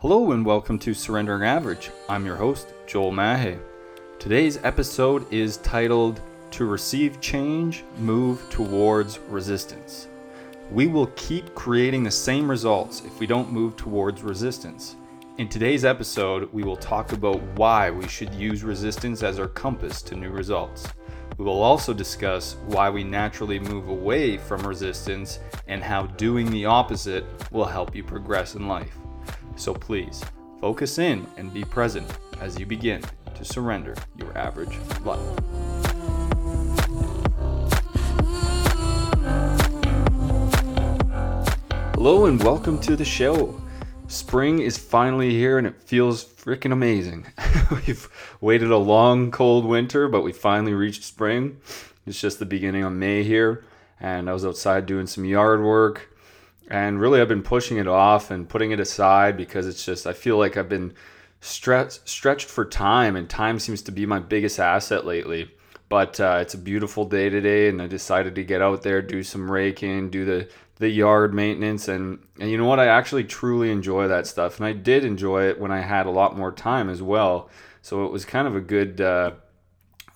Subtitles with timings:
[0.00, 1.90] Hello and welcome to Surrendering Average.
[2.08, 3.58] I'm your host, Joel Mahe.
[4.20, 6.20] Today's episode is titled
[6.52, 10.06] To Receive Change, Move Towards Resistance.
[10.70, 14.94] We will keep creating the same results if we don't move towards resistance.
[15.38, 20.00] In today's episode, we will talk about why we should use resistance as our compass
[20.02, 20.86] to new results.
[21.38, 26.66] We will also discuss why we naturally move away from resistance and how doing the
[26.66, 28.96] opposite will help you progress in life.
[29.58, 30.24] So please,
[30.60, 32.08] focus in and be present
[32.40, 33.02] as you begin
[33.34, 35.18] to surrender your average life.
[41.94, 43.60] Hello and welcome to the show.
[44.06, 47.26] Spring is finally here and it feels freaking amazing.
[47.86, 48.08] We've
[48.40, 51.60] waited a long, cold winter, but we finally reached spring.
[52.06, 53.64] It's just the beginning of May here,
[53.98, 56.08] and I was outside doing some yard work
[56.68, 60.12] and really I've been pushing it off and putting it aside because it's just I
[60.12, 60.94] feel like I've been
[61.40, 65.50] stretched stretched for time, and time seems to be my biggest asset lately.
[65.88, 69.22] But uh, it's a beautiful day today, and I decided to get out there, do
[69.22, 72.78] some raking, do the the yard maintenance, and and you know what?
[72.78, 76.10] I actually truly enjoy that stuff, and I did enjoy it when I had a
[76.10, 77.48] lot more time as well.
[77.80, 79.32] So it was kind of a good uh,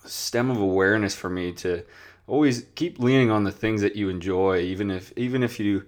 [0.05, 1.83] stem of awareness for me to
[2.27, 5.85] always keep leaning on the things that you enjoy, even if even if you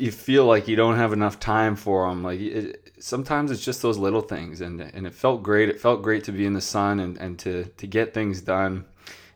[0.00, 2.22] you feel like you don't have enough time for them.
[2.22, 5.68] Like it, sometimes it's just those little things, and and it felt great.
[5.68, 8.84] It felt great to be in the sun and, and to to get things done,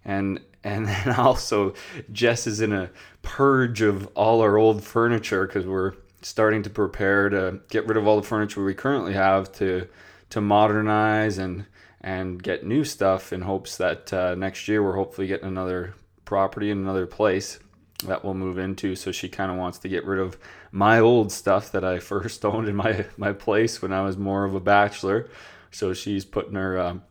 [0.05, 1.75] and and then also
[2.13, 2.91] Jess is in a
[3.23, 5.93] purge of all our old furniture because we're
[6.23, 9.87] starting to prepare to get rid of all the furniture we currently have to
[10.31, 11.67] to modernize and
[12.01, 16.71] and get new stuff in hopes that uh, next year we're hopefully getting another property
[16.71, 17.59] in another place
[18.01, 18.97] that we'll move into.
[18.97, 20.37] So she kind of wants to get rid of
[20.73, 24.45] my old stuff that I first owned in my my place when I was more
[24.45, 25.29] of a bachelor.
[25.71, 27.03] So she's putting her um,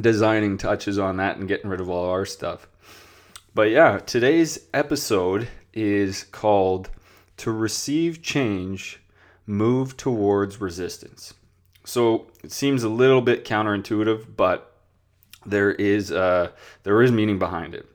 [0.00, 2.66] designing touches on that and getting rid of all our stuff.
[3.54, 6.90] But yeah, today's episode is called
[7.38, 9.00] "To Receive Change,
[9.46, 11.34] Move Towards Resistance."
[11.84, 14.74] So it seems a little bit counterintuitive, but
[15.46, 16.50] there is uh,
[16.82, 17.86] there is meaning behind it.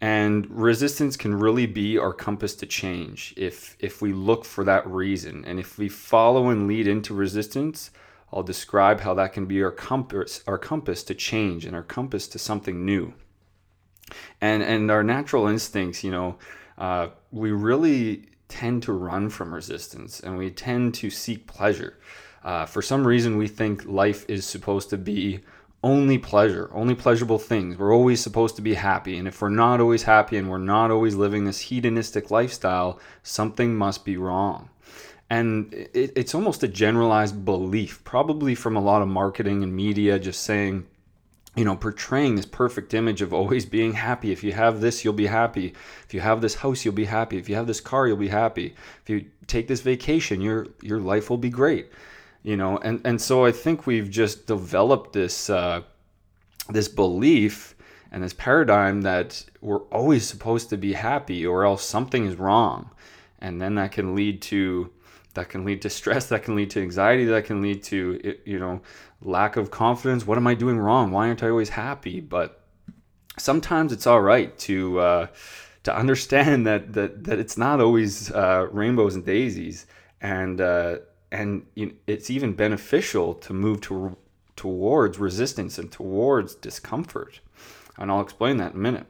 [0.00, 4.86] And resistance can really be our compass to change if if we look for that
[4.86, 5.44] reason.
[5.44, 7.90] And if we follow and lead into resistance,
[8.32, 12.28] I'll describe how that can be our compass our compass to change and our compass
[12.28, 13.12] to something new.
[14.40, 16.38] And and our natural instincts, you know,
[16.78, 21.98] uh, we really tend to run from resistance and we tend to seek pleasure.
[22.42, 25.40] Uh, for some reason, we think life is supposed to be
[25.82, 27.78] only pleasure, only pleasurable things.
[27.78, 29.16] We're always supposed to be happy.
[29.16, 33.74] And if we're not always happy and we're not always living this hedonistic lifestyle, something
[33.76, 34.68] must be wrong.
[35.30, 40.18] And it, it's almost a generalized belief, probably from a lot of marketing and media,
[40.18, 40.86] just saying,
[41.56, 44.32] you know, portraying this perfect image of always being happy.
[44.32, 45.74] If you have this, you'll be happy.
[46.04, 47.38] If you have this house, you'll be happy.
[47.38, 48.74] If you have this car, you'll be happy.
[49.02, 51.90] If you take this vacation, your your life will be great
[52.42, 55.82] you know and and so i think we've just developed this uh,
[56.68, 57.74] this belief
[58.12, 62.90] and this paradigm that we're always supposed to be happy or else something is wrong.
[63.40, 64.90] And then that can lead to
[65.34, 68.58] that can lead to stress that can lead to anxiety that can lead to you
[68.58, 68.80] know
[69.22, 70.26] lack of confidence.
[70.26, 71.12] What am i doing wrong?
[71.12, 72.20] Why aren't i always happy?
[72.20, 72.64] But
[73.38, 75.26] sometimes it's all right to uh,
[75.84, 79.86] to understand that that that it's not always uh, rainbows and daisies.
[80.20, 80.98] And uh,
[81.32, 81.66] and
[82.06, 84.16] it's even beneficial to move to,
[84.56, 87.40] towards resistance and towards discomfort.
[87.96, 89.06] And I'll explain that in a minute.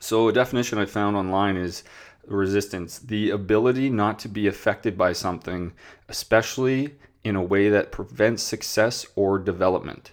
[0.00, 1.84] So, a definition I found online is
[2.26, 5.72] resistance the ability not to be affected by something,
[6.08, 6.94] especially
[7.24, 10.12] in a way that prevents success or development,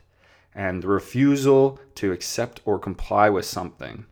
[0.53, 4.05] and the refusal to accept or comply with something.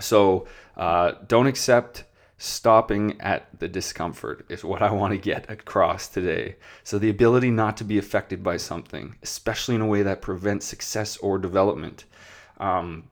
[0.00, 0.46] So,
[0.76, 2.04] uh, don't accept
[2.38, 6.56] stopping at the discomfort is what I want to get across today.
[6.84, 10.66] So, the ability not to be affected by something, especially in a way that prevents
[10.66, 12.04] success or development.
[12.58, 13.08] Um,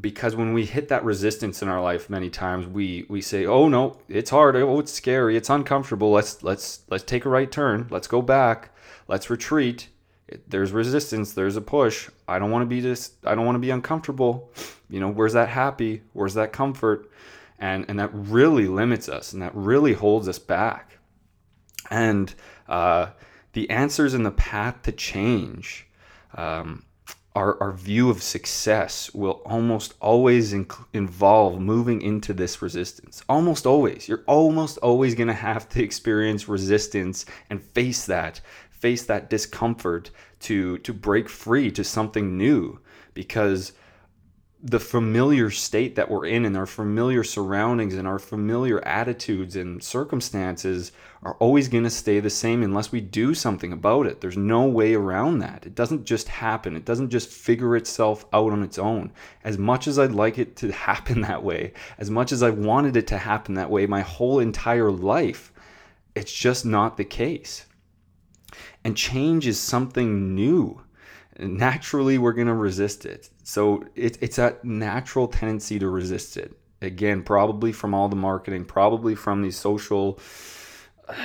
[0.00, 3.68] because when we hit that resistance in our life many times we we say oh
[3.68, 4.56] no it's hard.
[4.56, 5.36] Oh it's scary.
[5.36, 6.10] It's uncomfortable.
[6.10, 7.86] Let's let's let's take a right turn.
[7.90, 8.74] Let's go back.
[9.08, 9.88] Let's retreat.
[10.48, 11.32] There's resistance.
[11.32, 12.10] There's a push.
[12.28, 14.52] I don't want to be just i don't want to be uncomfortable.
[14.90, 16.02] You know where's that happy?
[16.12, 17.10] Where's that comfort
[17.58, 20.98] and and that really limits us and that really holds us back
[21.90, 22.34] and
[22.68, 23.06] uh,
[23.52, 25.86] the answers in the path to change
[26.34, 26.84] um,
[27.36, 33.22] our, our view of success will almost always inc- involve moving into this resistance.
[33.28, 34.08] Almost always.
[34.08, 40.10] You're almost always going to have to experience resistance and face that, face that discomfort
[40.40, 42.80] to to break free to something new
[43.12, 43.72] because
[44.68, 49.80] the familiar state that we're in and our familiar surroundings and our familiar attitudes and
[49.80, 50.90] circumstances
[51.22, 54.20] are always going to stay the same unless we do something about it.
[54.20, 55.66] There's no way around that.
[55.66, 56.74] It doesn't just happen.
[56.74, 59.12] It doesn't just figure itself out on its own.
[59.44, 62.96] As much as I'd like it to happen that way, as much as I wanted
[62.96, 65.52] it to happen that way my whole entire life,
[66.16, 67.66] it's just not the case.
[68.82, 70.80] And change is something new
[71.38, 73.28] naturally we're going to resist it.
[73.42, 76.56] So it, it's a natural tendency to resist it.
[76.82, 80.18] Again, probably from all the marketing, probably from these social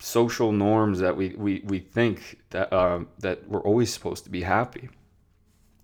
[0.00, 4.42] social norms that we, we, we think that uh, that we're always supposed to be
[4.42, 4.88] happy.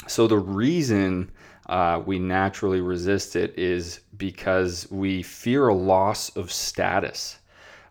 [0.06, 1.30] So the reason
[1.66, 7.38] uh, we naturally resist it is because we fear a loss of status.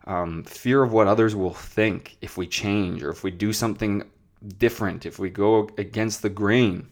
[0.06, 4.02] Um, fear of what others will think if we change or if we do something
[4.58, 6.88] different, if we go against the grain.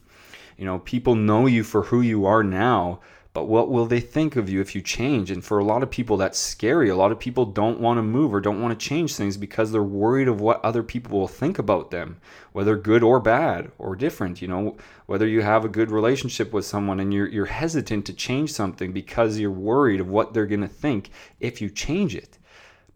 [0.57, 3.01] You know, people know you for who you are now,
[3.35, 5.31] but what will they think of you if you change?
[5.31, 6.91] And for a lot of people, that's scary.
[6.91, 9.73] A lot of people don't want to move or don't want to change things because
[9.73, 12.21] they're worried of what other people will think about them,
[12.53, 14.43] whether good or bad or different.
[14.43, 14.77] You know,
[15.07, 18.93] whether you have a good relationship with someone and you're, you're hesitant to change something
[18.93, 21.09] because you're worried of what they're going to think
[21.41, 22.39] if you change it.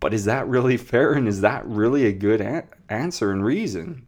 [0.00, 1.14] But is that really fair?
[1.14, 4.06] And is that really a good a- answer and reason?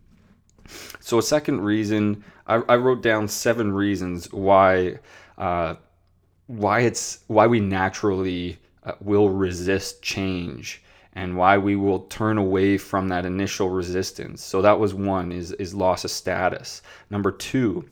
[1.01, 4.99] So a second reason, I, I wrote down seven reasons why
[5.37, 5.77] uh,
[6.47, 10.83] why it's why we naturally uh, will resist change
[11.15, 14.43] and why we will turn away from that initial resistance.
[14.43, 16.83] So that was one is is loss of status.
[17.11, 17.89] Number two.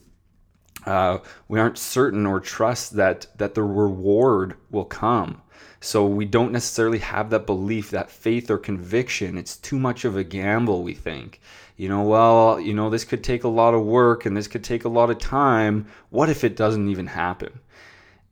[0.84, 1.18] Uh,
[1.48, 5.42] we aren't certain or trust that that the reward will come
[5.80, 10.16] so we don't necessarily have that belief that faith or conviction it's too much of
[10.16, 11.40] a gamble we think
[11.76, 14.64] you know, well, you know, this could take a lot of work and this could
[14.64, 15.86] take a lot of time.
[16.08, 17.60] What if it doesn't even happen?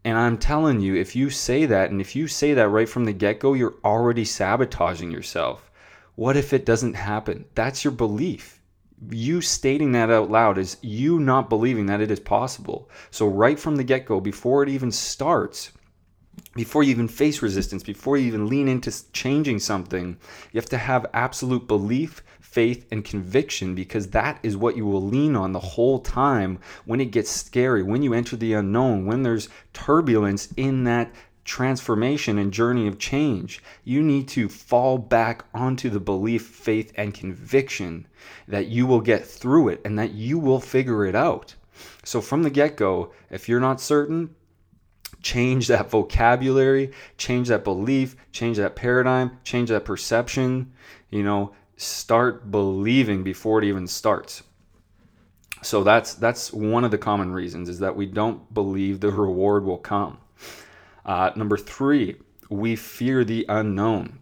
[0.03, 3.05] And I'm telling you, if you say that, and if you say that right from
[3.05, 5.71] the get go, you're already sabotaging yourself.
[6.15, 7.45] What if it doesn't happen?
[7.55, 8.61] That's your belief.
[9.11, 12.89] You stating that out loud is you not believing that it is possible.
[13.11, 15.73] So, right from the get go, before it even starts,
[16.55, 20.17] before you even face resistance, before you even lean into changing something,
[20.53, 25.03] you have to have absolute belief faith and conviction because that is what you will
[25.03, 29.25] lean on the whole time when it gets scary, when you enter the unknown, when
[29.25, 31.13] there's turbulence in that
[31.45, 33.61] transformation and journey of change.
[33.83, 38.07] You need to fall back onto the belief, faith, and conviction
[38.47, 41.57] that you will get through it and that you will figure it out.
[42.05, 44.35] So, from the get go, if you're not certain,
[45.25, 50.73] change that vocabulary, change that belief, change that paradigm, change that perception.
[51.11, 54.43] You know, start believing before it even starts.
[55.63, 59.65] So that's that's one of the common reasons is that we don't believe the reward
[59.65, 60.19] will come.
[61.07, 62.17] Uh, number three,
[62.51, 64.21] we fear the unknown.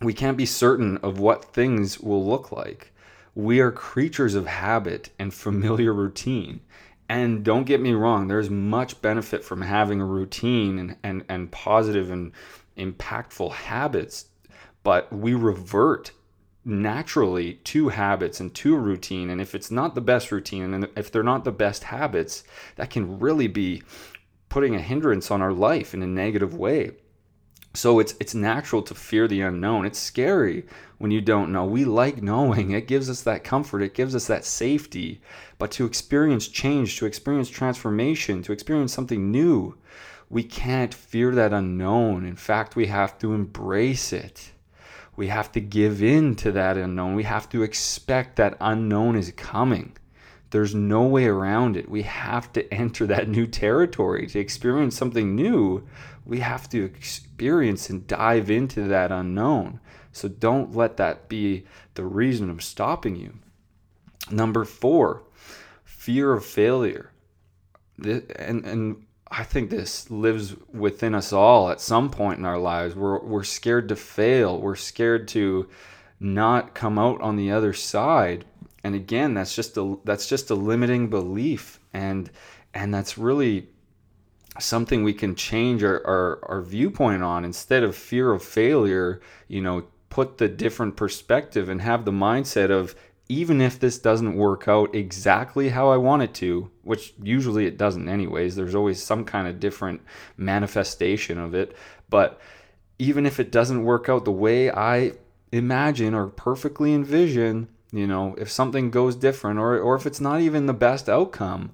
[0.00, 2.92] We can't be certain of what things will look like.
[3.34, 6.60] We are creatures of habit and familiar routine.
[7.10, 11.50] And don't get me wrong, there's much benefit from having a routine and, and, and
[11.50, 12.30] positive and
[12.78, 14.26] impactful habits,
[14.84, 16.12] but we revert
[16.64, 19.28] naturally to habits and to routine.
[19.28, 22.44] And if it's not the best routine and if they're not the best habits,
[22.76, 23.82] that can really be
[24.48, 26.92] putting a hindrance on our life in a negative way.
[27.72, 29.86] So it's it's natural to fear the unknown.
[29.86, 30.64] It's scary
[30.98, 31.64] when you don't know.
[31.64, 32.72] We like knowing.
[32.72, 33.82] It gives us that comfort.
[33.82, 35.20] It gives us that safety.
[35.58, 39.76] But to experience change, to experience transformation, to experience something new,
[40.28, 42.24] we can't fear that unknown.
[42.24, 44.52] In fact, we have to embrace it
[45.20, 47.14] we have to give in to that unknown.
[47.14, 49.94] We have to expect that unknown is coming.
[50.48, 51.90] There's no way around it.
[51.90, 55.86] We have to enter that new territory to experience something new.
[56.24, 59.80] We have to experience and dive into that unknown.
[60.12, 63.34] So don't let that be the reason of stopping you.
[64.30, 65.22] Number four,
[65.84, 67.12] fear of failure.
[68.02, 72.94] And, and I think this lives within us all at some point in our lives.
[72.94, 74.60] We're, we're scared to fail.
[74.60, 75.68] We're scared to
[76.18, 78.44] not come out on the other side.
[78.82, 82.30] And again, that's just a that's just a limiting belief, and
[82.72, 83.68] and that's really
[84.58, 89.20] something we can change our, our, our viewpoint on instead of fear of failure.
[89.48, 92.94] You know, put the different perspective and have the mindset of
[93.28, 97.78] even if this doesn't work out exactly how I want it to, which usually it
[97.78, 100.00] doesn't, anyways, there's always some kind of different
[100.36, 101.76] manifestation of it.
[102.08, 102.40] But
[102.98, 105.12] even if it doesn't work out the way I
[105.52, 110.40] imagine or perfectly envision, you know, if something goes different or, or if it's not
[110.40, 111.70] even the best outcome,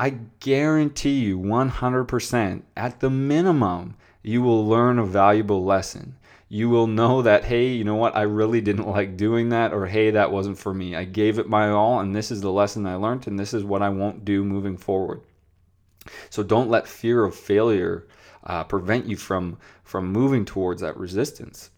[0.00, 6.16] I guarantee you 100% at the minimum, you will learn a valuable lesson.
[6.48, 9.86] You will know that, hey, you know what, I really didn't like doing that, or
[9.86, 10.94] hey, that wasn't for me.
[10.94, 13.64] I gave it my all, and this is the lesson I learned, and this is
[13.64, 15.22] what I won't do moving forward.
[16.30, 18.06] So don't let fear of failure
[18.44, 21.70] uh, prevent you from, from moving towards that resistance.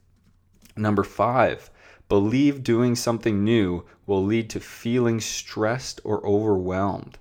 [0.77, 1.71] Number five,
[2.09, 7.19] believe doing something new will lead to feeling stressed or overwhelmed.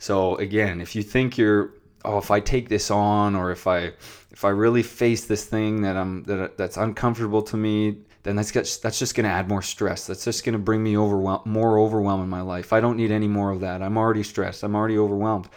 [0.00, 1.74] So again, if you think you're
[2.06, 3.92] oh if I take this on or if I
[4.32, 8.50] if I really face this thing that I'm that that's uncomfortable to me, then that's
[8.50, 10.06] just, that's just going to add more stress.
[10.06, 12.72] That's just going to bring me overwhelm more overwhelm in my life.
[12.72, 13.82] I don't need any more of that.
[13.82, 14.62] I'm already stressed.
[14.62, 15.50] I'm already overwhelmed.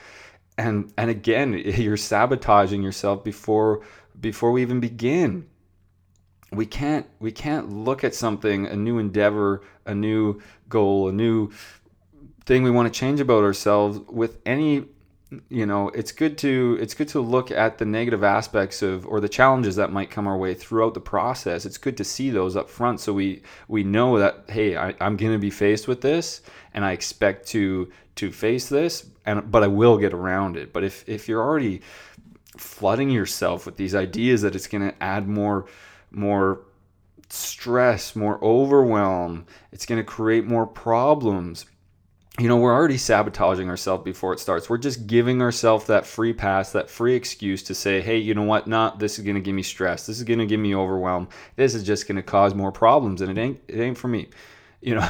[0.58, 3.82] And and again, you're sabotaging yourself before
[4.20, 5.48] before we even begin.
[6.52, 11.50] We can't we can't look at something, a new endeavor, a new goal, a new
[12.46, 14.86] thing we want to change about ourselves with any
[15.50, 19.20] you know it's good to it's good to look at the negative aspects of or
[19.20, 21.66] the challenges that might come our way throughout the process.
[21.66, 25.18] It's good to see those up front so we we know that hey I, i'm
[25.18, 26.42] going to be faced with this
[26.74, 30.74] and i expect to to face this and but i will get around it.
[30.74, 31.82] But if if you're already
[32.58, 35.66] flooding yourself with these ideas that it's going to add more
[36.12, 36.62] more
[37.30, 41.66] stress more overwhelm it's going to create more problems
[42.40, 44.68] you know, we're already sabotaging ourselves before it starts.
[44.68, 48.42] We're just giving ourselves that free pass, that free excuse to say, hey, you know
[48.42, 48.66] what?
[48.66, 50.08] Not this is gonna give me stress.
[50.08, 51.28] This is gonna give me overwhelm.
[51.58, 54.30] This is just gonna cause more problems, and it ain't it ain't for me.
[54.86, 55.10] You know,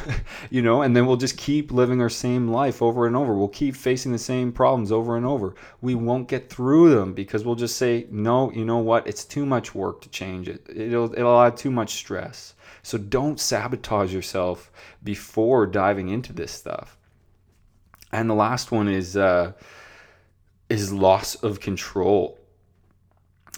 [0.52, 3.34] you know, and then we'll just keep living our same life over and over.
[3.34, 5.56] We'll keep facing the same problems over and over.
[5.82, 9.08] We won't get through them because we'll just say, no, you know what?
[9.08, 10.64] It's too much work to change it.
[10.70, 12.54] It'll it'll add too much stress.
[12.84, 14.72] So don't sabotage yourself
[15.04, 17.00] before diving into this stuff
[18.14, 19.52] and the last one is uh,
[20.70, 22.40] is loss of control.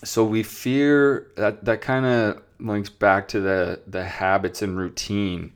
[0.04, 5.54] So we fear that that kind of links back to the the habits and routine,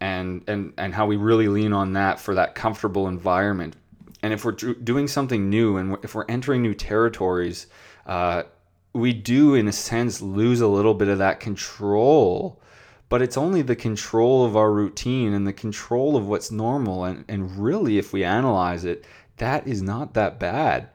[0.00, 3.74] and and and how we really lean on that for that comfortable environment.
[4.22, 7.66] And if we're doing something new, and if we're entering new territories,
[8.06, 8.44] uh,
[8.92, 12.61] we do, in a sense, lose a little bit of that control
[13.12, 17.04] but it's only the control of our routine and the control of what's normal.
[17.04, 19.04] And, and really, if we analyze it,
[19.36, 20.88] that is not that bad.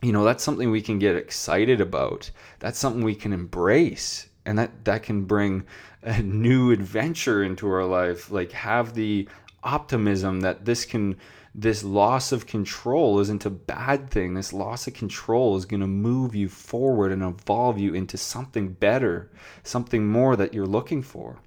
[0.00, 2.30] You know, that's something we can get excited about.
[2.58, 4.28] That's something we can embrace.
[4.46, 5.66] And that, that can bring
[6.00, 8.30] a new adventure into our life.
[8.30, 9.28] Like, have the
[9.62, 11.18] optimism that this can
[11.58, 14.34] this loss of control isn't a bad thing.
[14.34, 18.68] This loss of control is going to move you forward and evolve you into something
[18.68, 19.30] better,
[19.62, 21.38] something more that you're looking for.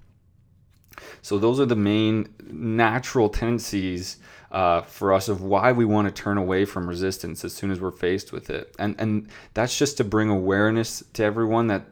[1.22, 4.18] So, those are the main natural tendencies
[4.50, 7.80] uh, for us of why we want to turn away from resistance as soon as
[7.80, 8.74] we're faced with it.
[8.80, 11.86] And, and that's just to bring awareness to everyone that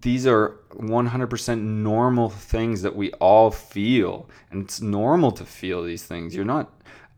[0.00, 4.28] these are 100% normal things that we all feel.
[4.50, 6.34] And it's normal to feel these things.
[6.34, 6.70] You're not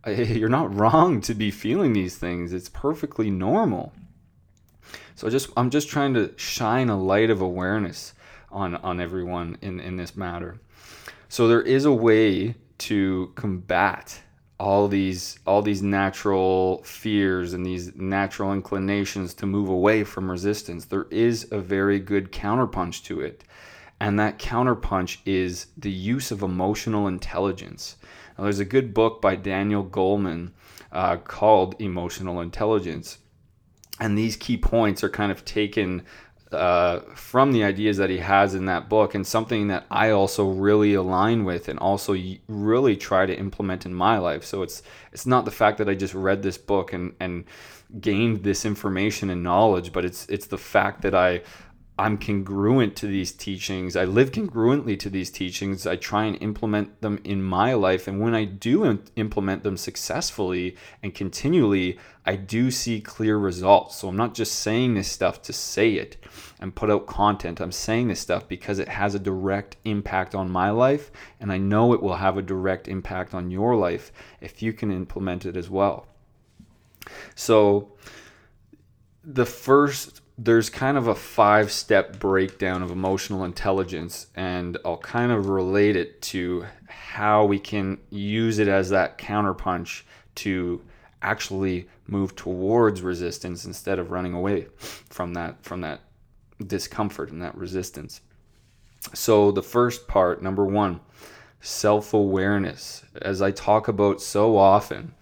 [0.17, 2.53] you're not wrong to be feeling these things.
[2.53, 3.93] It's perfectly normal.
[5.15, 8.15] So just I'm just trying to shine a light of awareness
[8.51, 10.59] on on everyone in in this matter.
[11.29, 14.21] So there is a way to combat
[14.61, 20.85] all these all these natural fears and these natural inclinations to move away from resistance.
[20.85, 23.45] There is a very good counterpunch to it.
[24.01, 27.97] And that counterpunch is the use of emotional intelligence.
[28.37, 30.53] Now, there's a good book by Daniel Goleman
[30.93, 33.19] uh, called Emotional Intelligence.
[34.01, 36.03] And these key points are kind of taken
[36.55, 40.49] uh, from the ideas that he has in that book and something that I also
[40.49, 42.17] really align with and also
[42.49, 44.45] really try to implement in my life.
[44.45, 47.45] So it's it's not the fact that I just read this book and and
[48.01, 51.43] gained this information and knowledge, but it's it's the fact that I
[51.97, 53.95] I'm congruent to these teachings.
[53.95, 55.87] I live congruently to these teachings.
[55.87, 58.09] I try and implement them in my life.
[58.09, 61.97] And when I do implement them successfully and continually,
[62.27, 63.95] I do see clear results.
[63.97, 66.17] So I'm not just saying this stuff to say it
[66.59, 67.61] and put out content.
[67.61, 71.13] I'm saying this stuff because it has a direct impact on my life.
[71.39, 74.11] And I know it will have a direct impact on your life
[74.41, 76.09] if you can implement it as well.
[77.37, 77.93] So
[79.23, 85.31] the first there's kind of a five step breakdown of emotional intelligence, and I'll kind
[85.31, 90.03] of relate it to how we can use it as that counterpunch
[90.37, 90.83] to
[91.23, 96.01] actually move towards resistance instead of running away from that from that
[96.67, 98.21] discomfort and that resistance.
[99.13, 101.01] So the first part, number 1,
[101.61, 103.05] self-awareness.
[103.21, 105.15] As I talk about so often,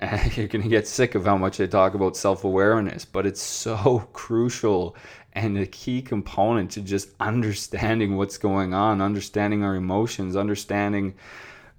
[0.36, 3.40] you're going to get sick of how much I talk about self awareness, but it's
[3.40, 4.96] so crucial
[5.32, 11.14] and a key component to just understanding what's going on, understanding our emotions, understanding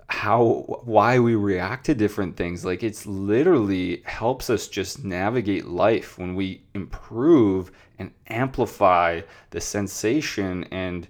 [0.09, 2.63] how why we react to different things.
[2.65, 10.63] Like it's literally helps us just navigate life when we improve and amplify the sensation
[10.65, 11.07] and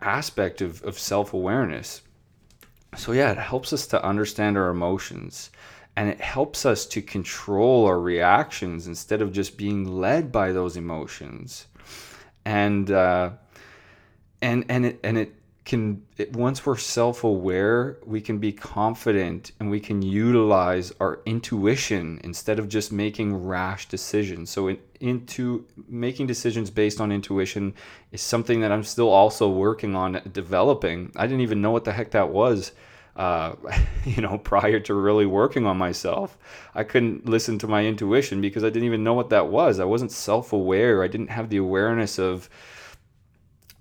[0.00, 2.02] aspect of, of self-awareness.
[2.96, 5.50] So yeah it helps us to understand our emotions
[5.96, 10.76] and it helps us to control our reactions instead of just being led by those
[10.76, 11.66] emotions.
[12.44, 13.30] And uh,
[14.40, 19.70] and and it and it can it, once we're self-aware we can be confident and
[19.70, 24.50] we can utilize our intuition instead of just making rash decisions.
[24.50, 27.74] So in, into making decisions based on intuition
[28.10, 31.12] is something that i'm still also working on developing.
[31.14, 32.72] I didn't even know what the heck that was
[33.16, 33.54] uh,
[34.04, 36.38] you know, prior to really working on myself.
[36.74, 39.80] I couldn't listen to my intuition because I didn't even know what that was.
[39.80, 41.02] I wasn't self aware.
[41.02, 42.48] I didn't have the awareness of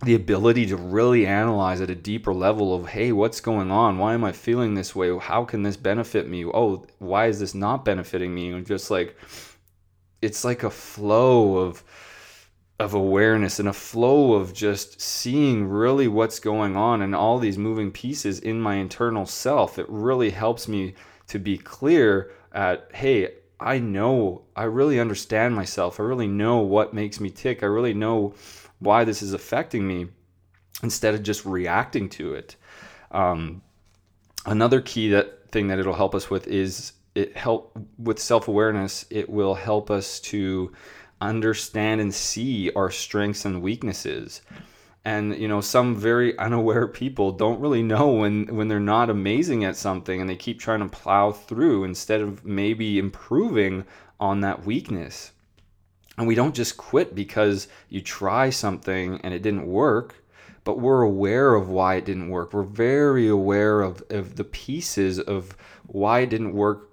[0.03, 3.97] the ability to really analyze at a deeper level of, hey, what's going on?
[3.97, 5.17] Why am I feeling this way?
[5.17, 6.45] How can this benefit me?
[6.45, 8.51] Oh, why is this not benefiting me?
[8.51, 9.17] And just like,
[10.21, 11.83] it's like a flow of,
[12.79, 17.57] of awareness and a flow of just seeing really what's going on and all these
[17.57, 19.77] moving pieces in my internal self.
[19.77, 20.93] It really helps me
[21.27, 25.99] to be clear at, hey, I know, I really understand myself.
[25.99, 27.61] I really know what makes me tick.
[27.61, 28.33] I really know
[28.79, 30.07] why this is affecting me
[30.81, 32.55] instead of just reacting to it.
[33.11, 33.61] Um,
[34.45, 39.05] another key that thing that it'll help us with is it help with self-awareness.
[39.09, 40.71] It will help us to
[41.21, 44.41] understand and see our strengths and weaknesses.
[45.05, 49.63] And you know some very unaware people don't really know when when they're not amazing
[49.63, 53.85] at something and they keep trying to plow through instead of maybe improving
[54.19, 55.31] on that weakness.
[56.17, 60.15] And we don't just quit because you try something and it didn't work
[60.63, 62.53] but we're aware of why it didn't work.
[62.53, 66.88] We're very aware of, of the pieces of why it didn't work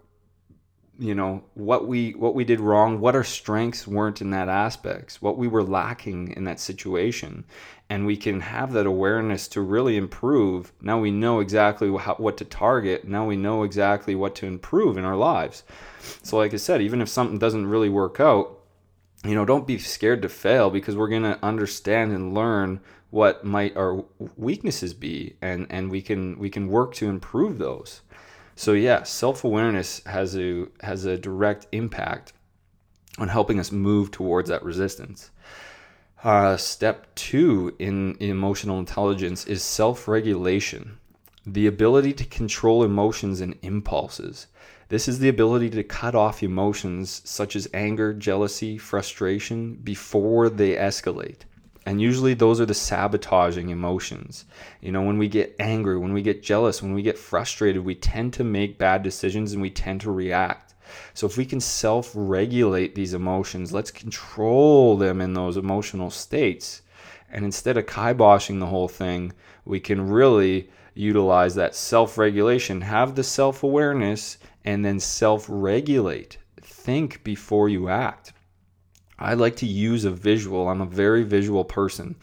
[0.98, 5.20] you know what we what we did wrong what our strengths weren't in that aspects
[5.20, 7.44] what we were lacking in that situation.
[7.88, 10.72] And we can have that awareness to really improve.
[10.80, 13.06] Now we know exactly how, what to target.
[13.06, 15.62] Now we know exactly what to improve in our lives.
[16.22, 18.58] So like i said even if something doesn't really work out
[19.24, 22.80] you know don't be scared to fail because we're going to understand and learn
[23.10, 24.04] what might our
[24.36, 25.36] weaknesses be.
[25.42, 28.02] And and we can we can work to improve those
[28.56, 32.32] so yeah, self-awareness has a has a direct impact
[33.18, 35.30] on helping us move towards that resistance.
[36.24, 40.98] Uh, step two in emotional intelligence is self-regulation,
[41.46, 44.46] the ability to control emotions and impulses.
[44.88, 50.74] This is the ability to cut off emotions such as anger, jealousy, frustration before they
[50.76, 51.40] escalate.
[51.86, 54.44] And usually those are the sabotaging emotions.
[54.80, 57.94] You know, when we get angry, when we get jealous, when we get frustrated, we
[57.94, 60.74] tend to make bad decisions and we tend to react.
[61.14, 66.82] So if we can self regulate these emotions, let's control them in those emotional states.
[67.30, 69.32] And instead of kiboshing the whole thing,
[69.64, 76.38] we can really utilize that self regulation, have the self awareness, and then self regulate.
[76.60, 78.32] Think before you act.
[79.18, 80.68] I like to use a visual.
[80.68, 82.16] I'm a very visual person.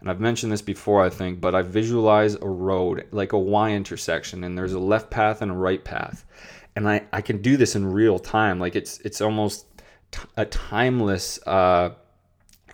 [0.00, 3.70] And I've mentioned this before, I think, but I visualize a road like a Y
[3.72, 6.26] intersection, and there's a left path and a right path.
[6.76, 8.60] And I, I can do this in real time.
[8.60, 9.64] Like it's it's almost
[10.10, 11.90] t- a timeless uh,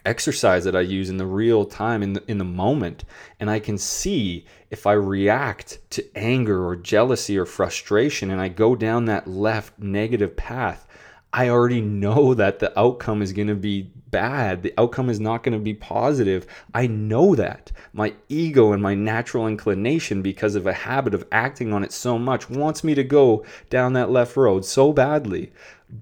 [0.05, 3.05] exercise that I use in the real time, in the, in the moment.
[3.39, 8.49] And I can see if I react to anger or jealousy or frustration and I
[8.49, 10.87] go down that left negative path,
[11.33, 14.63] I already know that the outcome is going to be bad.
[14.63, 16.47] The outcome is not going to be positive.
[16.75, 17.71] I know that.
[17.93, 22.19] My ego and my natural inclination, because of a habit of acting on it so
[22.19, 25.53] much, wants me to go down that left road so badly.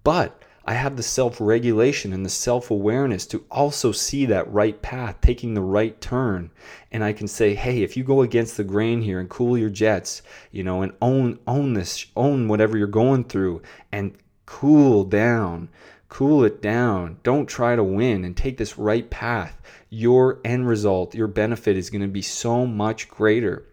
[0.05, 4.81] But I have the self regulation and the self awareness to also see that right
[4.83, 6.51] path, taking the right turn.
[6.93, 9.71] And I can say, hey, if you go against the grain here and cool your
[9.71, 13.63] jets, you know, and own own this, own whatever you're going through
[13.93, 14.15] and
[14.49, 15.69] cool down,
[16.09, 17.19] Cool it down.
[17.23, 19.61] Don't try to win and take this right path.
[19.91, 23.67] Your end result, your benefit is going to be so much greater.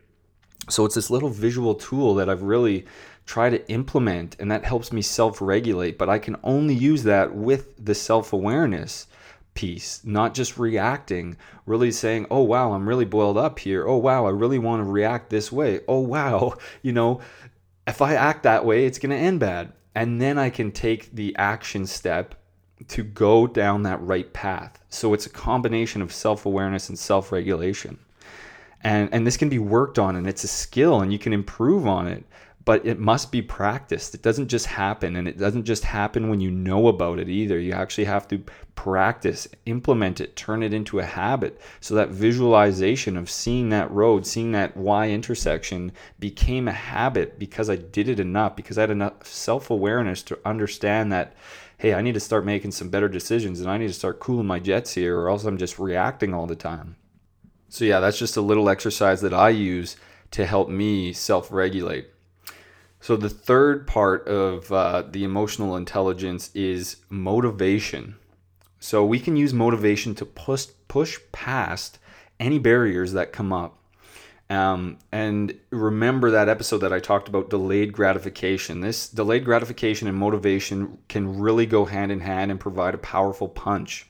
[0.68, 2.86] So it's this little visual tool that I've really
[3.26, 7.84] tried to implement and that helps me self-regulate, but I can only use that with
[7.84, 9.08] the self-awareness
[9.54, 13.88] piece, not just reacting, really saying, "Oh wow, I'm really boiled up here.
[13.88, 15.80] Oh wow, I really want to react this way.
[15.88, 17.22] Oh wow, you know,
[17.88, 21.16] if I act that way, it's going to end bad." And then I can take
[21.16, 22.36] the action step
[22.90, 24.80] to go down that right path.
[24.90, 28.00] So it's a combination of self-awareness and self-regulation
[28.86, 31.88] and and this can be worked on and it's a skill and you can improve
[31.88, 32.24] on it
[32.66, 34.14] but it must be practiced.
[34.14, 37.60] It doesn't just happen and it doesn't just happen when you know about it either.
[37.60, 38.44] You actually have to
[38.76, 41.62] practice implement it turn it into a habit.
[41.80, 47.70] So that visualization of seeing that road seeing that y intersection became a habit because
[47.70, 51.34] i did it enough because i had enough self-awareness to understand that
[51.78, 54.46] hey i need to start making some better decisions and i need to start cooling
[54.46, 56.98] my jets here or else i'm just reacting all the time.
[57.76, 59.98] So, yeah, that's just a little exercise that I use
[60.32, 62.08] to help me self regulate.
[63.06, 68.16] So, the third part of uh, the emotional intelligence is motivation.
[68.80, 72.00] So, we can use motivation to push, push past
[72.40, 73.78] any barriers that come up.
[74.50, 78.80] Um, and remember that episode that I talked about delayed gratification.
[78.80, 83.50] This delayed gratification and motivation can really go hand in hand and provide a powerful
[83.50, 84.08] punch.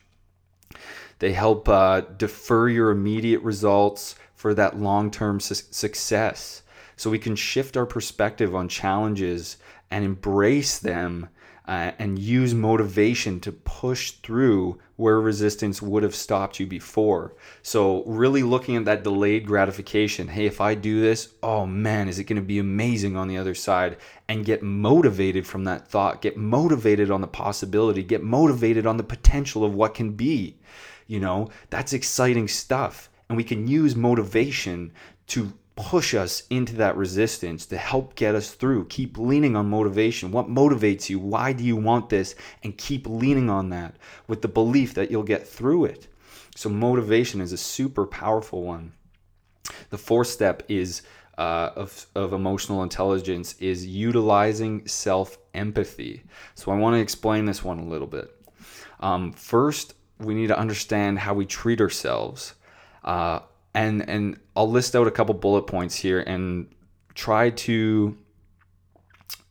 [1.18, 6.62] They help uh, defer your immediate results for that long term su- success.
[6.96, 9.58] So we can shift our perspective on challenges
[9.90, 11.28] and embrace them
[11.68, 17.34] uh, and use motivation to push through where resistance would have stopped you before.
[17.62, 22.18] So, really looking at that delayed gratification hey, if I do this, oh man, is
[22.18, 23.96] it going to be amazing on the other side?
[24.28, 29.02] And get motivated from that thought, get motivated on the possibility, get motivated on the
[29.02, 30.58] potential of what can be.
[31.08, 33.10] You know, that's exciting stuff.
[33.28, 34.92] And we can use motivation
[35.28, 38.86] to push us into that resistance to help get us through.
[38.86, 40.32] Keep leaning on motivation.
[40.32, 41.18] What motivates you?
[41.18, 42.34] Why do you want this?
[42.64, 46.08] And keep leaning on that with the belief that you'll get through it.
[46.56, 48.94] So, motivation is a super powerful one.
[49.90, 51.02] The fourth step is
[51.36, 56.22] uh, of, of emotional intelligence is utilizing self empathy.
[56.54, 58.30] So, I want to explain this one a little bit.
[59.00, 62.54] Um, first, we need to understand how we treat ourselves.
[63.04, 63.40] Uh,
[63.76, 66.66] and and I'll list out a couple bullet points here and
[67.14, 68.16] try to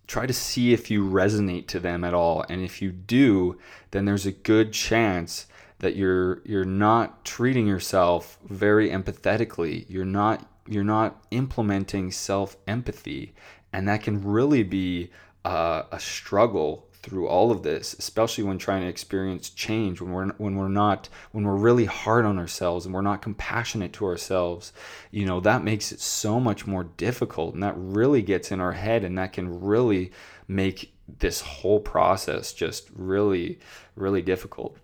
[0.07, 2.43] try to see if you resonate to them at all.
[2.49, 3.57] And if you do,
[3.91, 5.45] then there's a good chance
[5.79, 9.85] that you're you're not treating yourself very empathetically.
[9.87, 13.35] You're not you're not implementing self empathy,
[13.71, 15.11] and that can really be
[15.45, 20.27] uh, a struggle through all of this, especially when trying to experience change, when we're
[20.33, 24.73] when we're not when we're really hard on ourselves and we're not compassionate to ourselves,
[25.11, 28.71] you know, that makes it so much more difficult and that really gets in our
[28.71, 30.11] head and that can really
[30.47, 33.59] make this whole process just really
[33.95, 34.75] really difficult.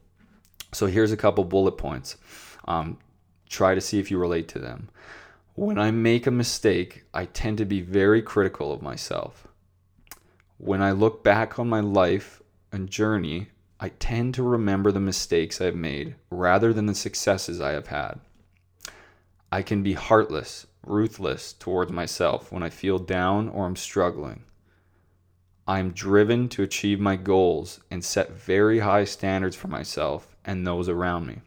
[0.73, 2.17] So here's a couple bullet points.
[2.65, 2.99] Um,
[3.49, 4.89] try to see if you relate to them.
[5.55, 9.47] When I make a mistake, I tend to be very critical of myself.
[10.63, 12.39] When I look back on my life
[12.71, 13.47] and journey,
[13.79, 18.19] I tend to remember the mistakes I've made rather than the successes I have had.
[19.51, 24.43] I can be heartless, ruthless towards myself when I feel down or I'm struggling.
[25.67, 30.67] I am driven to achieve my goals and set very high standards for myself and
[30.67, 31.39] those around me.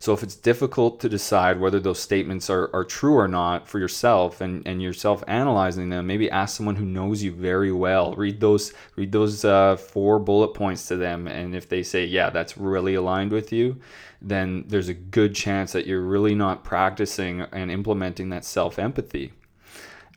[0.00, 3.78] So if it's difficult to decide whether those statements are, are true or not for
[3.78, 4.94] yourself and, and you're
[5.28, 8.14] analyzing them, maybe ask someone who knows you very well.
[8.14, 12.30] Read those read those uh, four bullet points to them, and if they say, yeah,
[12.30, 13.78] that's really aligned with you,
[14.22, 19.34] then there's a good chance that you're really not practicing and implementing that self empathy.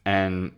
[0.06, 0.54] And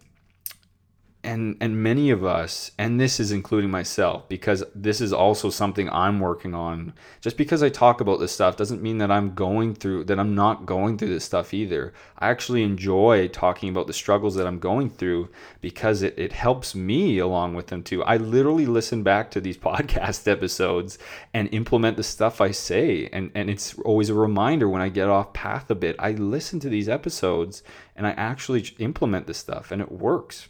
[1.26, 5.90] and and many of us and this is including myself because this is also something
[5.90, 6.94] I'm working on.
[7.20, 10.36] Just because I talk about this stuff doesn't mean that I'm going through that I'm
[10.36, 11.94] not going through this stuff either.
[12.20, 15.30] I actually enjoy talking about the struggles that I'm going through
[15.62, 18.04] because it, it helps me along with them too.
[18.04, 20.98] I literally listen back to these podcast episodes
[21.34, 25.10] and implement the stuff I say and and it's always a reminder when I get
[25.10, 25.96] off path a bit.
[25.98, 27.64] I listen to these episodes
[27.96, 30.50] and I actually implement this stuff and it works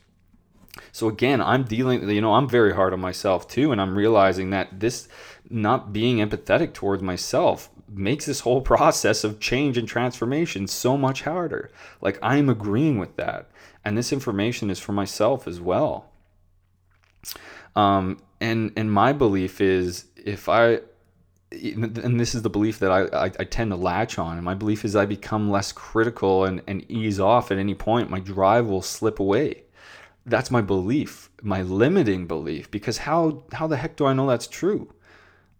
[0.91, 4.49] so again, I'm dealing, you know, I'm very hard on myself too, and I'm realizing
[4.51, 5.07] that this
[5.49, 11.21] not being empathetic towards myself makes this whole process of change and transformation so much
[11.21, 11.71] harder.
[12.01, 13.49] Like I'm agreeing with that,
[13.83, 16.11] and this information is for myself as well.
[17.75, 20.79] Um, and and my belief is if I
[21.51, 24.35] and this is the belief that I, I, I, tend to latch on.
[24.35, 28.09] And my belief is I become less critical and, and ease off at any point,
[28.09, 29.64] my drive will slip away.
[30.25, 34.47] That's my belief, my limiting belief, because how, how the heck do I know that's
[34.47, 34.93] true?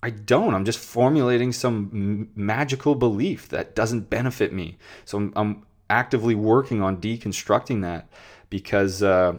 [0.01, 0.54] I don't.
[0.54, 4.78] I'm just formulating some magical belief that doesn't benefit me.
[5.04, 8.08] So I'm, I'm actively working on deconstructing that
[8.49, 9.38] because uh,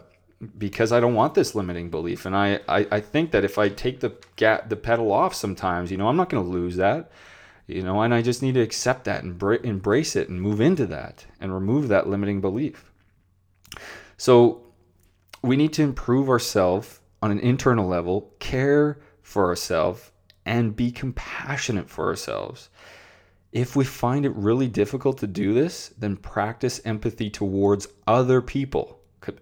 [0.58, 2.26] because I don't want this limiting belief.
[2.26, 5.90] And I, I, I think that if I take the gap, the pedal off sometimes,
[5.90, 7.10] you know, I'm not going to lose that,
[7.66, 10.60] you know, and I just need to accept that and bra- embrace it and move
[10.60, 12.92] into that and remove that limiting belief.
[14.18, 14.62] So
[15.42, 20.10] we need to improve ourselves on an internal level, care for ourselves,
[20.44, 22.68] and be compassionate for ourselves.
[23.52, 29.00] If we find it really difficult to do this, then practice empathy towards other people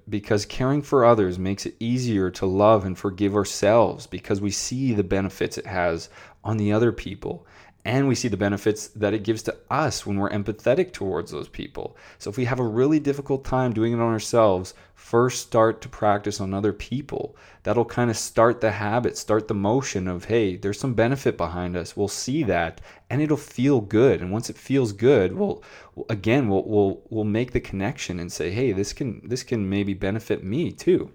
[0.08, 4.94] because caring for others makes it easier to love and forgive ourselves because we see
[4.94, 6.08] the benefits it has
[6.42, 7.46] on the other people
[7.84, 11.48] and we see the benefits that it gives to us when we're empathetic towards those
[11.48, 11.96] people.
[12.18, 15.88] So if we have a really difficult time doing it on ourselves, first start to
[15.90, 17.36] practice on other people.
[17.62, 21.76] That'll kind of start the habit, start the motion of, hey, there's some benefit behind
[21.76, 21.94] us.
[21.94, 24.22] We'll see that and it'll feel good.
[24.22, 25.62] And once it feels good, we'll
[26.08, 29.92] again we'll we'll we'll make the connection and say, hey, this can this can maybe
[29.92, 31.12] benefit me too.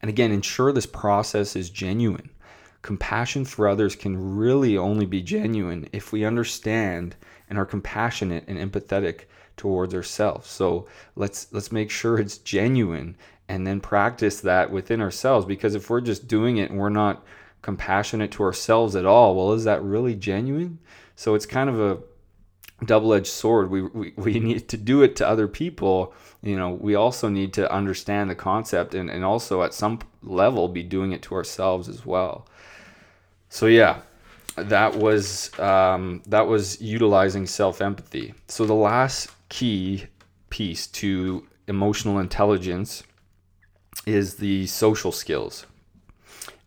[0.00, 2.30] And again, ensure this process is genuine
[2.82, 7.14] compassion for others can really only be genuine if we understand
[7.48, 9.22] and are compassionate and empathetic
[9.56, 10.48] towards ourselves.
[10.48, 13.16] So let's let's make sure it's genuine
[13.48, 17.24] and then practice that within ourselves because if we're just doing it and we're not
[17.60, 20.78] compassionate to ourselves at all, well is that really genuine?
[21.14, 21.98] So it's kind of a
[22.84, 23.70] double-edged sword.
[23.70, 26.14] We, we we need to do it to other people.
[26.42, 30.68] You know, we also need to understand the concept and, and also at some level
[30.68, 32.46] be doing it to ourselves as well.
[33.52, 34.00] So yeah,
[34.56, 38.32] that was um, that was utilizing self empathy.
[38.48, 40.06] So the last key
[40.48, 43.02] piece to emotional intelligence
[44.06, 45.66] is the social skills,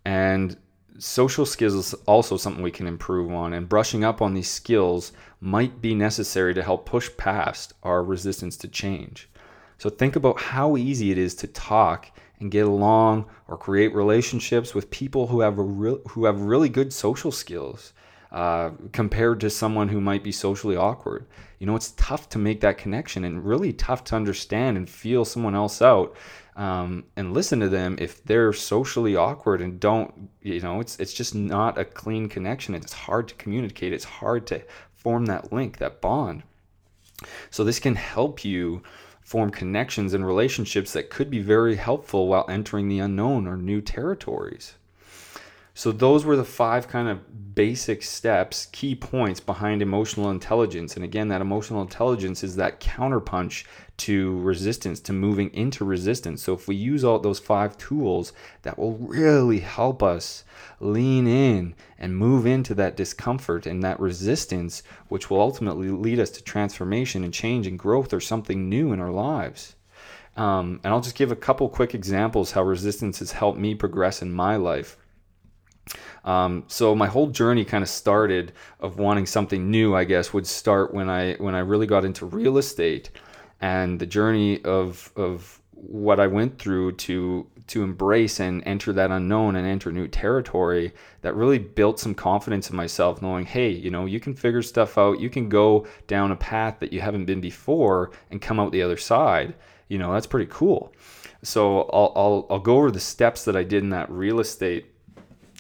[0.06, 0.58] and
[1.00, 3.54] social skills is also something we can improve on.
[3.54, 8.58] And brushing up on these skills might be necessary to help push past our resistance
[8.58, 9.28] to change.
[9.80, 12.12] So think about how easy it is to talk
[12.46, 16.94] and get along or create relationships with people who have real, who have really good
[16.94, 17.92] social skills
[18.32, 21.26] uh, compared to someone who might be socially awkward.
[21.58, 25.26] You know, it's tough to make that connection and really tough to understand and feel
[25.26, 26.16] someone else out
[26.56, 30.30] um, and listen to them if they're socially awkward and don't.
[30.44, 32.76] You know, it's it's just not a clean connection.
[32.76, 33.92] It's hard to communicate.
[33.92, 34.62] It's hard to
[34.94, 36.44] form that link, that bond.
[37.50, 38.84] So this can help you
[39.26, 43.82] form connections and relationships that could be very helpful while entering the unknown or new
[43.82, 44.76] territories.
[45.78, 50.96] So, those were the five kind of basic steps, key points behind emotional intelligence.
[50.96, 53.66] And again, that emotional intelligence is that counterpunch
[53.98, 56.42] to resistance, to moving into resistance.
[56.42, 60.46] So, if we use all those five tools, that will really help us
[60.80, 66.30] lean in and move into that discomfort and that resistance, which will ultimately lead us
[66.32, 69.76] to transformation and change and growth or something new in our lives.
[70.38, 74.22] Um, and I'll just give a couple quick examples how resistance has helped me progress
[74.22, 74.96] in my life.
[76.26, 79.96] Um, so my whole journey kind of started of wanting something new.
[79.96, 83.12] I guess would start when I when I really got into real estate,
[83.62, 89.12] and the journey of of what I went through to to embrace and enter that
[89.12, 93.90] unknown and enter new territory that really built some confidence in myself knowing hey you
[93.90, 97.26] know you can figure stuff out you can go down a path that you haven't
[97.26, 99.56] been before and come out the other side
[99.90, 100.94] you know that's pretty cool
[101.42, 104.86] so I'll, I'll, I'll go over the steps that I did in that real estate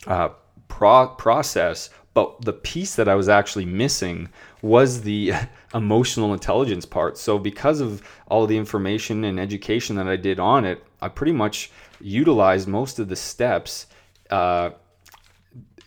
[0.06, 0.30] uh,
[0.68, 1.90] pro- process.
[2.14, 4.30] But the piece that I was actually missing
[4.62, 5.34] was the
[5.74, 7.18] emotional intelligence part.
[7.18, 11.34] So, because of all the information and education that I did on it, I pretty
[11.34, 13.88] much utilized most of the steps,
[14.30, 14.72] uh,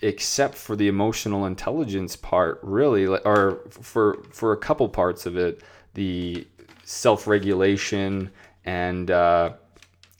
[0.02, 5.62] except for the emotional intelligence part, really, or for for a couple parts of it,
[5.94, 6.46] the
[6.84, 8.30] self regulation
[8.64, 9.52] and uh,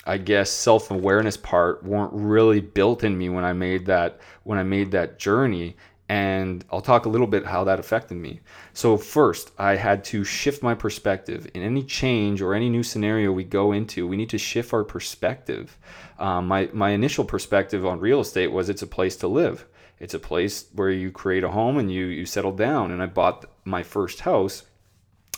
[0.06, 4.58] I guess self awareness part weren't really built in me when I made that when
[4.58, 5.76] I made that journey.
[6.08, 8.40] And I'll talk a little bit how that affected me.
[8.72, 11.46] So first, I had to shift my perspective.
[11.52, 14.84] In any change or any new scenario we go into, we need to shift our
[14.84, 15.76] perspective.
[16.18, 19.66] Um, my my initial perspective on real estate was it's a place to live.
[20.00, 22.90] It's a place where you create a home and you you settle down.
[22.90, 24.62] And I bought my first house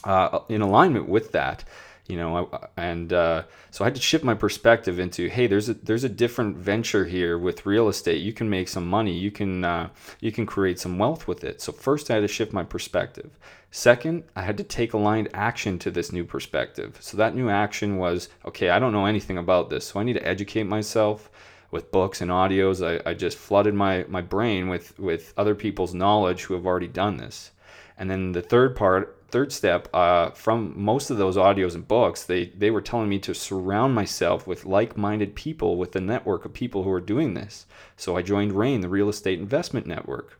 [0.05, 1.65] uh, in alignment with that
[2.11, 5.69] you know I, and uh, so i had to shift my perspective into hey there's
[5.69, 8.23] a there's a different venture here with real estate.
[8.23, 9.13] You can make some money.
[9.13, 9.89] You can uh,
[10.21, 11.61] you can create some wealth with it.
[11.61, 13.31] So first i had to shift my perspective.
[13.71, 16.99] Second i had to take aligned action to this new perspective.
[17.01, 19.87] So that new action was okay i don't know anything about this.
[19.87, 21.31] So i need to educate myself
[21.71, 22.85] with books and audios.
[22.85, 26.89] I, I just flooded my, my brain with with other people's knowledge who have already
[26.89, 27.53] done this.
[27.97, 32.25] And then the third part third step, uh, from most of those audios and books,
[32.25, 36.45] they, they were telling me to surround myself with like minded people, with a network
[36.45, 37.67] of people who are doing this.
[37.97, 40.39] So I joined REIN, the Real Estate Investment Network.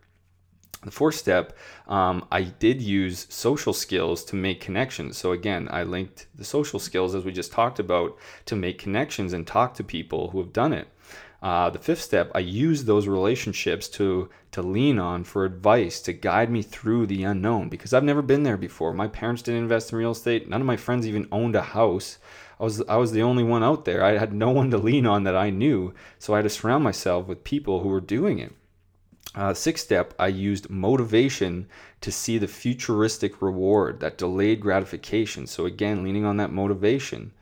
[0.83, 1.57] The fourth step,
[1.89, 5.19] um, I did use social skills to make connections.
[5.19, 9.35] So again, I linked the social skills, as we just talked about, to make connections
[9.35, 10.89] and talk to people who have done it.
[11.43, 16.13] Uh, the fifth step, I use those relationships to to lean on for advice to
[16.13, 18.93] guide me through the unknown because I've never been there before.
[18.93, 20.49] My parents didn't invest in real estate.
[20.49, 22.19] None of my friends even owned a house.
[22.59, 24.05] I was I was the only one out there.
[24.05, 26.85] I had no one to lean on that I knew, so I had to surround
[26.85, 28.53] myself with people who were doing it.
[29.35, 31.69] Uh, sixth step, I used motivation
[32.01, 35.47] to see the futuristic reward, that delayed gratification.
[35.47, 37.33] So again, leaning on that motivation.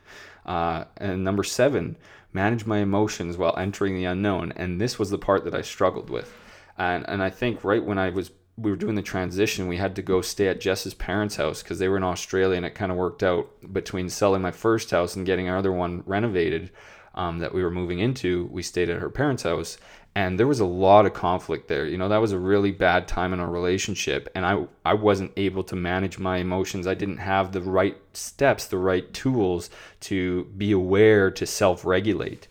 [0.44, 1.96] Uh, and number seven,
[2.38, 4.52] manage my emotions while entering the unknown.
[4.54, 6.32] And this was the part that I struggled with.
[6.76, 9.94] And, and I think right when I was we were doing the transition, we had
[9.96, 12.90] to go stay at Jess's parents' house because they were in Australia, and it kind
[12.90, 16.70] of worked out between selling my first house and getting our other one renovated
[17.14, 18.46] um, that we were moving into.
[18.50, 19.78] We stayed at her parents' house,
[20.14, 21.86] and there was a lot of conflict there.
[21.86, 25.32] You know, that was a really bad time in our relationship, and I I wasn't
[25.36, 26.86] able to manage my emotions.
[26.86, 32.48] I didn't have the right steps, the right tools to be aware to self-regulate.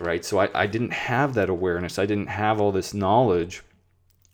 [0.00, 1.98] Right, so I, I didn't have that awareness.
[1.98, 3.64] I didn't have all this knowledge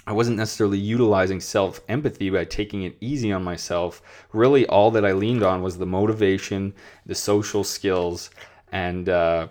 [0.07, 4.03] I wasn't necessarily utilizing self empathy by taking it easy on myself.
[4.33, 6.75] Really, all that I leaned on was the motivation,
[7.07, 8.31] the social skills,
[8.71, 9.49] and uh,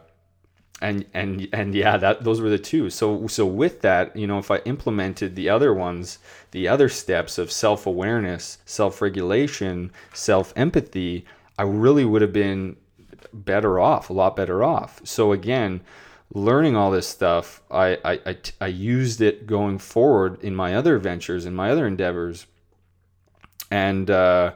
[0.83, 2.89] and and and yeah, that those were the two.
[2.89, 6.19] So so with that, you know, if I implemented the other ones,
[6.51, 11.25] the other steps of self awareness, self regulation, self empathy,
[11.57, 12.75] I really would have been
[13.33, 15.01] better off, a lot better off.
[15.03, 15.81] So again
[16.33, 20.97] learning all this stuff, I, I, I, I used it going forward in my other
[20.97, 22.47] ventures, in my other endeavors.
[23.69, 24.53] And, uh,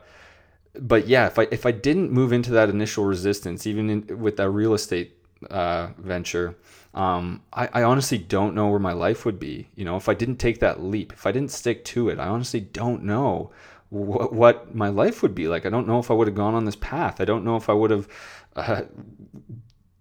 [0.80, 4.38] but yeah, if I, if I didn't move into that initial resistance, even in, with
[4.38, 5.17] that real estate
[5.50, 6.56] uh, venture,
[6.94, 9.70] um, I, I honestly don't know where my life would be.
[9.76, 12.28] You know, if I didn't take that leap, if I didn't stick to it, I
[12.28, 13.52] honestly don't know
[13.90, 15.66] what, what my life would be like.
[15.66, 17.22] I don't know if I would have gone on this path.
[17.22, 18.08] I don't know if I would have
[18.56, 18.82] uh,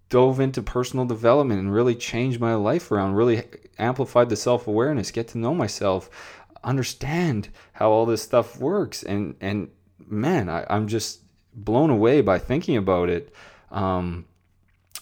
[0.09, 3.43] dove into personal development and really changed my life around, really
[3.77, 6.09] amplified the self awareness, get to know myself,
[6.63, 9.03] understand how all this stuff works.
[9.03, 9.69] And, and
[10.05, 11.21] man, I, am just
[11.53, 13.33] blown away by thinking about it.
[13.71, 14.25] Um,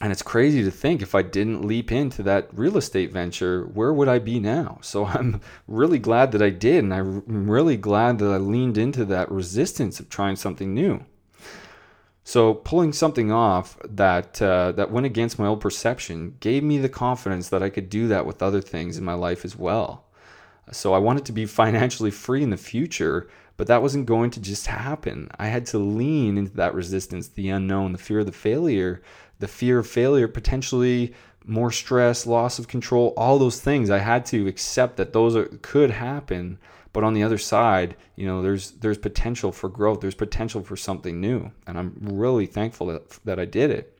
[0.01, 3.93] and it's crazy to think if I didn't leap into that real estate venture, where
[3.93, 4.79] would I be now?
[4.83, 6.83] So I'm really glad that I did.
[6.83, 11.05] And I'm really glad that I leaned into that resistance of trying something new.
[12.23, 16.89] So pulling something off that uh, that went against my old perception gave me the
[16.89, 20.05] confidence that I could do that with other things in my life as well.
[20.71, 23.27] So I wanted to be financially free in the future,
[23.57, 25.29] but that wasn't going to just happen.
[25.37, 29.01] I had to lean into that resistance, the unknown, the fear of the failure,
[29.39, 31.13] the fear of failure, potentially
[31.45, 33.89] more stress, loss of control, all those things.
[33.89, 36.57] I had to accept that those are, could happen
[36.95, 39.99] but on the other side, you know, there's there's potential for growth.
[39.99, 43.99] There's potential for something new, and I'm really thankful that that I did it.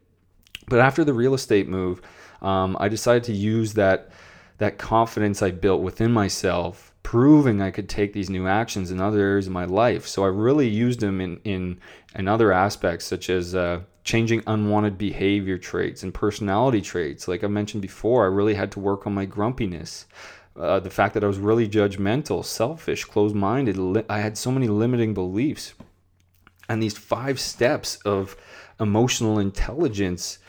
[0.69, 2.01] But after the real estate move,
[2.41, 4.11] um, I decided to use that
[4.59, 9.19] that confidence I built within myself, proving I could take these new actions in other
[9.19, 10.07] areas of my life.
[10.07, 11.79] So I really used them in in,
[12.15, 17.27] in other aspects, such as uh, changing unwanted behavior traits and personality traits.
[17.27, 20.05] Like I mentioned before, I really had to work on my grumpiness
[20.59, 23.77] uh, the fact that I was really judgmental, selfish, closed minded.
[23.77, 25.73] Li- I had so many limiting beliefs.
[26.69, 28.35] And these five steps of
[28.79, 30.39] emotional intelligence,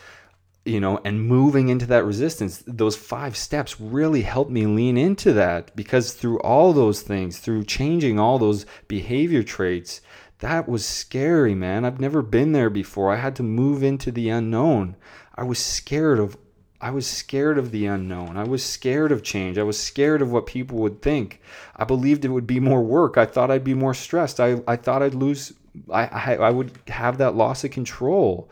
[0.66, 5.32] you know, and moving into that resistance, those five steps really helped me lean into
[5.34, 10.00] that because through all those things, through changing all those behavior traits,
[10.40, 11.84] that was scary, man.
[11.84, 13.12] I've never been there before.
[13.12, 14.96] I had to move into the unknown.
[15.34, 16.36] I was scared of
[16.78, 18.36] I was scared of the unknown.
[18.36, 19.56] I was scared of change.
[19.56, 21.40] I was scared of what people would think.
[21.74, 23.16] I believed it would be more work.
[23.16, 24.40] I thought I'd be more stressed.
[24.40, 25.54] I, I thought I'd lose,
[25.90, 28.50] I, I, I would have that loss of control.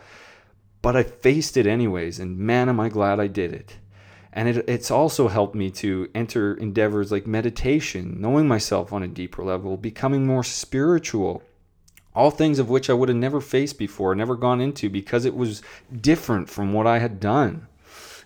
[0.85, 3.79] But I faced it anyways, and man, am I glad I did it.
[4.35, 9.09] And it, it's also helped me to enter endeavors like meditation, knowing myself on a
[9.09, 11.43] deeper level, becoming more spiritual,
[12.15, 15.35] All things of which I would have never faced before, never gone into because it
[15.35, 17.67] was different from what I had done.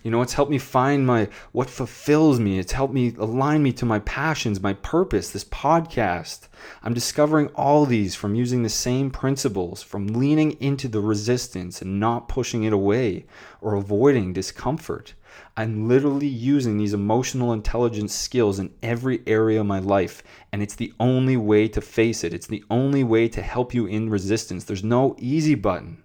[0.03, 2.57] You know, it's helped me find my what fulfills me.
[2.57, 6.47] It's helped me align me to my passions, my purpose, this podcast.
[6.83, 11.99] I'm discovering all these from using the same principles, from leaning into the resistance and
[11.99, 13.25] not pushing it away
[13.61, 15.13] or avoiding discomfort.
[15.57, 20.75] I'm literally using these emotional intelligence skills in every area of my life, and it's
[20.75, 22.33] the only way to face it.
[22.33, 24.63] It's the only way to help you in resistance.
[24.63, 26.03] There's no easy button.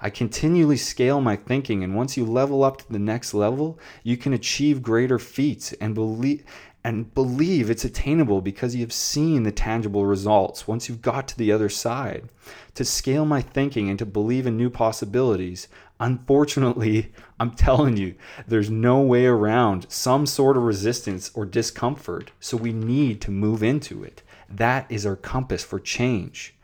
[0.00, 4.16] I continually scale my thinking, and once you level up to the next level, you
[4.16, 6.44] can achieve greater feats and believe
[6.86, 11.50] and believe it's attainable because you've seen the tangible results once you've got to the
[11.50, 12.28] other side.
[12.76, 15.66] To scale my thinking and to believe in new possibilities,
[15.98, 18.14] unfortunately, I'm telling you,
[18.46, 23.64] there's no way around some sort of resistance or discomfort, so we need to move
[23.64, 24.22] into it.
[24.48, 26.55] That is our compass for change.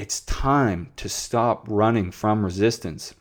[0.00, 3.14] It's time to stop running from resistance.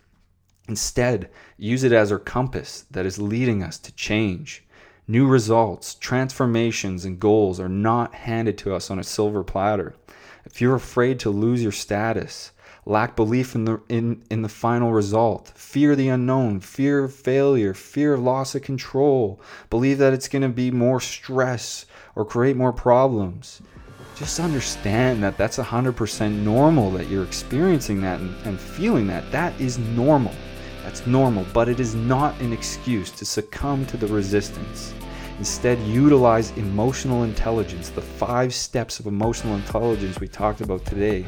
[0.70, 4.64] Instead, use it as our compass that is leading us to change.
[5.06, 9.94] New results, transformations, and goals are not handed to us on a silver platter.
[10.46, 12.54] If you're afraid to lose your status,
[12.86, 17.74] lack belief in the in, in the final result, fear the unknown, fear of failure,
[17.74, 22.56] fear of loss of control, believe that it's going to be more stress or create
[22.56, 23.62] more problems,
[24.20, 29.32] just understand that that's 100% normal that you're experiencing that and, and, feeling that.
[29.32, 30.34] That is normal.
[30.84, 34.94] That's normal, but it is not an excuse to succumb to the resistance.
[35.38, 41.26] Instead, utilize emotional intelligence, the five steps of emotional intelligence we talked about today,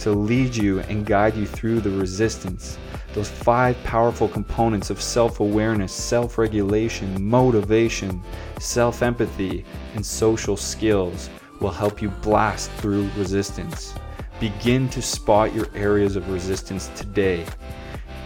[0.00, 2.76] to lead you and guide you through the resistance.
[3.14, 8.22] Those five powerful components of self awareness, self regulation, motivation,
[8.60, 9.64] self empathy,
[9.94, 11.30] and social skills
[11.60, 13.94] will help you blast through resistance.
[14.40, 17.44] Begin to spot your areas of resistance today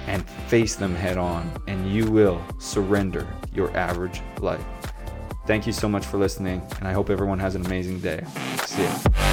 [0.07, 4.65] and face them head on, and you will surrender your average life.
[5.47, 8.25] Thank you so much for listening, and I hope everyone has an amazing day.
[8.67, 9.32] See ya.